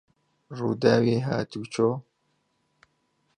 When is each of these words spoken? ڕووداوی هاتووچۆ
ڕووداوی 0.57 1.15
هاتووچۆ 1.27 1.87